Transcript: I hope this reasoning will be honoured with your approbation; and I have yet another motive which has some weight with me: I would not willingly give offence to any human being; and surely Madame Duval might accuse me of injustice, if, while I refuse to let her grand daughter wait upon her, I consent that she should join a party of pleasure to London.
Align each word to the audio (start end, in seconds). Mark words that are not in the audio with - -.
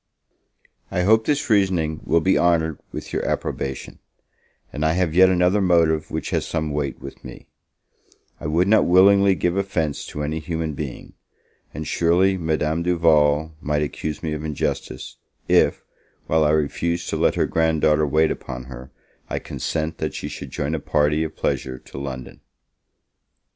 I 0.89 1.03
hope 1.03 1.27
this 1.27 1.47
reasoning 1.47 2.01
will 2.03 2.21
be 2.21 2.35
honoured 2.35 2.79
with 2.91 3.13
your 3.13 3.23
approbation; 3.23 3.99
and 4.73 4.83
I 4.83 4.93
have 4.93 5.13
yet 5.13 5.29
another 5.29 5.61
motive 5.61 6.09
which 6.09 6.31
has 6.31 6.43
some 6.43 6.71
weight 6.71 6.99
with 6.99 7.23
me: 7.23 7.45
I 8.39 8.47
would 8.47 8.67
not 8.67 8.85
willingly 8.87 9.35
give 9.35 9.55
offence 9.55 10.03
to 10.07 10.23
any 10.23 10.39
human 10.39 10.73
being; 10.73 11.13
and 11.71 11.87
surely 11.87 12.35
Madame 12.35 12.81
Duval 12.81 13.53
might 13.61 13.83
accuse 13.83 14.23
me 14.23 14.33
of 14.33 14.43
injustice, 14.43 15.17
if, 15.47 15.83
while 16.25 16.45
I 16.45 16.49
refuse 16.49 17.05
to 17.09 17.15
let 17.15 17.35
her 17.35 17.45
grand 17.45 17.81
daughter 17.81 18.07
wait 18.07 18.31
upon 18.31 18.63
her, 18.63 18.89
I 19.29 19.37
consent 19.37 19.99
that 19.99 20.15
she 20.15 20.27
should 20.29 20.49
join 20.49 20.73
a 20.73 20.79
party 20.79 21.23
of 21.23 21.35
pleasure 21.35 21.77
to 21.77 21.99
London. 21.99 22.41